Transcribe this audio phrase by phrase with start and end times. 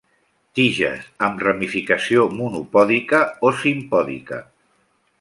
[0.59, 4.45] Tiges amb ramificació monopòdica o simpòdica.